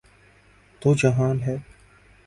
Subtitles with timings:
[0.81, 1.57] تو جہان ہے۔